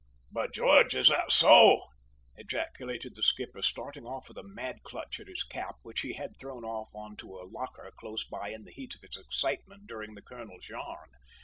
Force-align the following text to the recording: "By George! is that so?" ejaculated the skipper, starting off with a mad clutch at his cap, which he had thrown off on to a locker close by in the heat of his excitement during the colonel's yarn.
"By 0.31 0.47
George! 0.47 0.95
is 0.95 1.09
that 1.09 1.31
so?" 1.31 1.79
ejaculated 2.35 3.13
the 3.13 3.21
skipper, 3.21 3.61
starting 3.61 4.03
off 4.03 4.29
with 4.29 4.37
a 4.39 4.43
mad 4.43 4.77
clutch 4.81 5.19
at 5.19 5.27
his 5.27 5.43
cap, 5.43 5.75
which 5.83 6.01
he 6.01 6.13
had 6.13 6.31
thrown 6.39 6.65
off 6.65 6.89
on 6.95 7.15
to 7.17 7.35
a 7.37 7.45
locker 7.47 7.91
close 7.99 8.25
by 8.25 8.49
in 8.49 8.63
the 8.63 8.71
heat 8.73 8.95
of 8.95 9.01
his 9.03 9.15
excitement 9.15 9.85
during 9.85 10.15
the 10.15 10.23
colonel's 10.23 10.67
yarn. 10.69 11.11